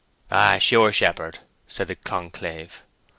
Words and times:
"Ay, 0.31 0.57
sure, 0.57 0.91
shepherd," 0.91 1.37
said 1.67 1.87
the 1.87 1.93
conclave. 1.95 2.81